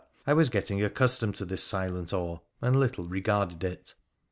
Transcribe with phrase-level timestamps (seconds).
[0.25, 3.93] I was getting accustomed to this silent awe, and little regarded it.